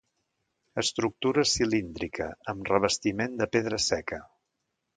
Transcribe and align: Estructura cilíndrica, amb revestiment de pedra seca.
Estructura 0.81 1.43
cilíndrica, 1.49 2.29
amb 2.55 2.73
revestiment 2.73 3.39
de 3.43 3.49
pedra 3.57 3.83
seca. 3.93 4.23